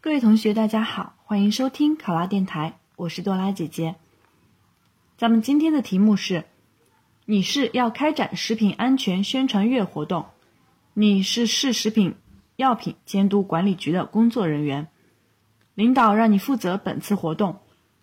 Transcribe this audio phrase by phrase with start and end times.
[0.00, 3.96] 各位同学，大家好，欢迎收听考拉电台，我是多拉姐姐。
[5.16, 6.44] 咱们今天的题目是：
[7.24, 10.26] 你是要开展食品安全宣传月活动，
[10.92, 12.14] 你是市食品
[12.54, 14.88] 药品监督管理局的工作人员，
[15.74, 17.58] 领导让你负责本次活动，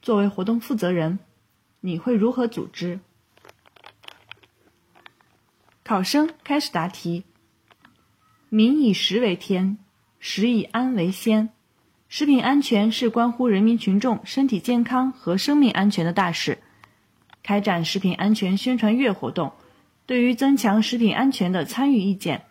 [0.00, 1.18] 作为活动负责人，
[1.80, 3.00] 你会如何组织？
[5.82, 7.24] 考生开始答题。
[8.50, 9.78] 民以食为天，
[10.20, 11.50] 食以安为先。
[12.08, 16.58] 食品安全是关乎人民群众身体健康和生命安全的大事。
[17.42, 19.52] 开展食品安全宣传月活动，
[20.06, 22.44] 对于增强食品安全的参与意见、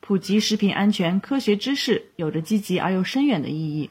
[0.00, 3.90] 普及食品安全科学知识，有着积极而又深远的意义。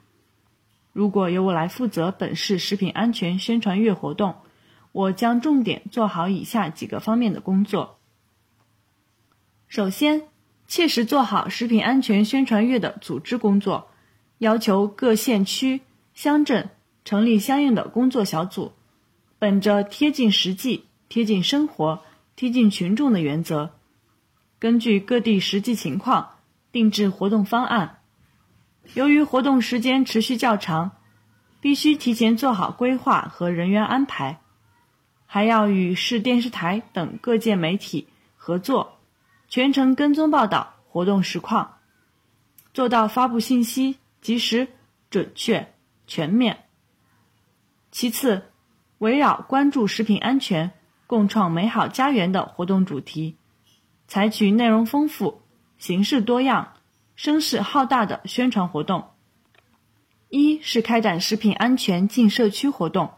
[0.91, 4.35] 如果由我来负责本市食品安全宣传月活动，
[4.91, 7.99] 我将重点做好以下几个方面的工作。
[9.69, 10.23] 首先，
[10.67, 13.87] 切实做好食品安全宣传月的组织工作。
[14.39, 15.81] 要求各县区、
[16.13, 16.69] 乡镇
[17.05, 18.73] 成立相应的工作小组，
[19.39, 22.01] 本着贴近实际、贴近生活、
[22.35, 23.71] 贴近群众的原则，
[24.59, 26.31] 根据各地实际情况
[26.71, 27.99] 定制活动方案。
[28.93, 30.91] 由于活动时间持续较长，
[31.61, 34.41] 必须提前做好规划和人员安排，
[35.25, 38.99] 还要与市电视台等各界媒体合作，
[39.47, 41.77] 全程跟踪报道活动实况，
[42.73, 43.97] 做到发布信息。
[44.25, 44.69] 及时、
[45.11, 45.71] 准确、
[46.07, 46.63] 全面。
[47.91, 48.45] 其次，
[48.97, 50.71] 围绕关注食品安全、
[51.05, 53.35] 共创美好家园的活动主题，
[54.07, 55.43] 采取内容丰富、
[55.77, 56.73] 形式多样、
[57.15, 59.11] 声势浩大的宣传活动。
[60.29, 63.11] 一是开展食品安全进社区活动，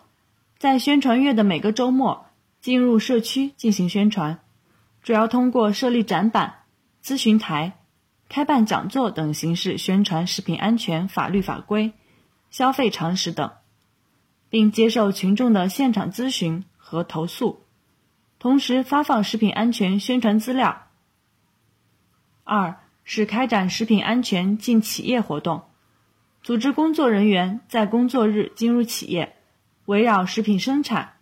[0.58, 2.25] 在宣传月的每个周末
[2.59, 4.41] 进入社区进行宣传，
[5.02, 6.63] 主要通过设立展板、
[7.02, 7.77] 咨询台。
[8.30, 11.94] 开办讲座等形式宣传食品安全法律法规、
[12.50, 13.52] 消费常识等，
[14.50, 17.64] 并接受群众的现场咨询和投诉，
[18.38, 20.88] 同时发放食品安全宣传资料。
[22.44, 25.63] 二是开展食品安全进企业活动，
[26.44, 29.38] 组织工作人员在工作日进入企业，
[29.85, 31.13] 围绕食品生产、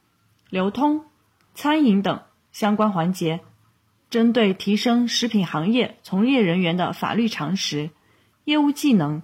[0.49, 1.05] 流通、
[1.53, 3.41] 餐饮等相关环节。
[4.15, 7.89] 针对提升食品行业从业人员的法律常识、
[8.45, 9.21] 业务技能、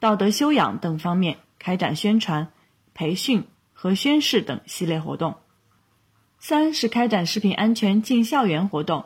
[0.00, 2.48] 道德修养等方面开展宣传、
[2.94, 5.36] 培训和宣誓等系列活动。
[6.40, 9.04] 三是开展食品安全进校园活动，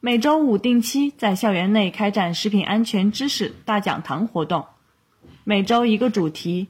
[0.00, 4.64] 每周五定期在校园内开展食品安全知识大讲堂活动，
[5.44, 6.68] 每周一个主题，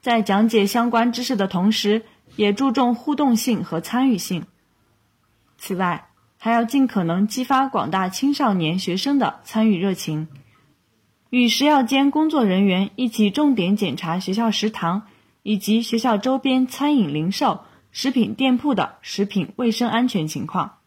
[0.00, 2.04] 在讲解相关知识的同时，
[2.36, 4.46] 也注重互动性和参与性。
[5.56, 6.04] 此外，
[6.38, 10.28] 还要尽可能激发广大青少年学生的参与热情，
[11.30, 15.02] 与食药监工作人员一起重点检查学校食堂
[15.42, 20.78] 以及学校周边餐饮零售、食品店铺的食品卫生安全情况。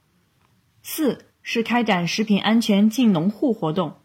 [0.82, 3.98] 四是开展食品安全进农户活动，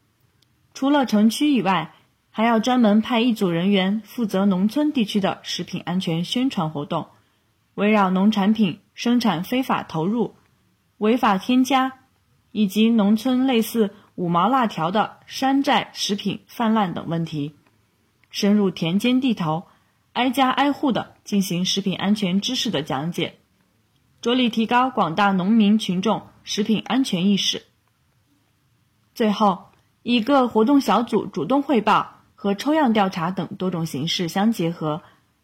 [0.74, 1.94] 除了城区以外，
[2.30, 7.06] 还要专门派一组人员负责农村地区的食品安全宣传活动，
[7.76, 10.34] 围绕农产品生产非法投入。
[10.98, 11.92] 违法添加，
[12.52, 17.54] 以及农村类似五毛辣条的山寨食品泛滥等问题，
[18.30, 19.66] 深入田间地头，
[20.14, 23.34] 挨家挨户的进行食品安全知识的讲解，
[24.22, 27.64] 着力提高广大农民群众食品安全意识。
[29.14, 29.66] 最后，
[30.02, 35.02] 以各活动小组主动汇报和抽样调查等多种形式相结合，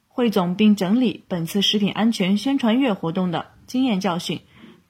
[0.09, 4.41] 汇总并整理本次食品安全宣传月活动的经验教训。